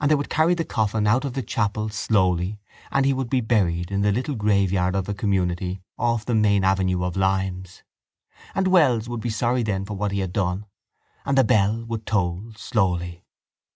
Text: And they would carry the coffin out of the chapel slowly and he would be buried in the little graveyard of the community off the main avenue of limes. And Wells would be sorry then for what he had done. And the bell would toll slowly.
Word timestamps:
And 0.00 0.08
they 0.08 0.14
would 0.14 0.28
carry 0.30 0.54
the 0.54 0.64
coffin 0.64 1.08
out 1.08 1.24
of 1.24 1.32
the 1.32 1.42
chapel 1.42 1.88
slowly 1.88 2.60
and 2.92 3.04
he 3.04 3.12
would 3.12 3.28
be 3.28 3.40
buried 3.40 3.90
in 3.90 4.02
the 4.02 4.12
little 4.12 4.36
graveyard 4.36 4.94
of 4.94 5.06
the 5.06 5.12
community 5.12 5.82
off 5.98 6.24
the 6.24 6.36
main 6.36 6.62
avenue 6.62 7.02
of 7.02 7.16
limes. 7.16 7.82
And 8.54 8.68
Wells 8.68 9.08
would 9.08 9.20
be 9.20 9.28
sorry 9.30 9.64
then 9.64 9.84
for 9.84 9.94
what 9.94 10.12
he 10.12 10.20
had 10.20 10.32
done. 10.32 10.66
And 11.24 11.36
the 11.36 11.42
bell 11.42 11.84
would 11.86 12.06
toll 12.06 12.52
slowly. 12.54 13.24